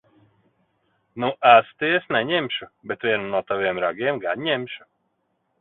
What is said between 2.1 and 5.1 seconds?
neņemšu. Bet vienu no taviem ragiem gan ņemšu.